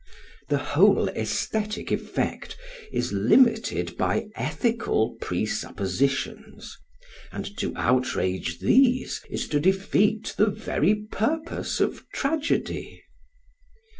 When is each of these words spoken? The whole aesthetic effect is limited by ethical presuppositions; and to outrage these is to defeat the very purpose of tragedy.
The 0.49 0.57
whole 0.57 1.09
aesthetic 1.09 1.91
effect 1.91 2.57
is 2.91 3.13
limited 3.13 3.95
by 3.97 4.29
ethical 4.35 5.11
presuppositions; 5.21 6.75
and 7.31 7.45
to 7.59 7.71
outrage 7.75 8.57
these 8.61 9.21
is 9.29 9.47
to 9.49 9.59
defeat 9.59 10.33
the 10.39 10.47
very 10.49 10.95
purpose 10.95 11.79
of 11.79 12.03
tragedy. 12.15 13.03